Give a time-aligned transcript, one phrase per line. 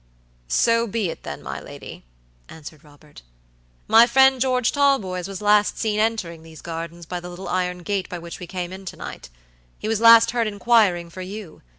[0.47, 2.05] "So be it, then, my lady,"
[2.49, 3.21] answered Robert.
[3.87, 8.09] "My friend George Talboys was last seen entering these gardens by the little iron gate
[8.09, 9.29] by which we came in to night.
[9.77, 11.61] He was last heard inquiring for you.